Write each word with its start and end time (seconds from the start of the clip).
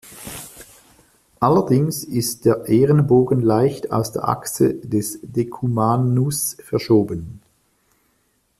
Allerdings 1.39 2.03
ist 2.03 2.45
der 2.45 2.65
Ehrenbogen 2.65 3.39
leicht 3.39 3.91
aus 3.91 4.11
der 4.11 4.27
Achse 4.27 4.73
des 4.73 5.19
Decumanus 5.21 6.57
verschoben. 6.63 7.43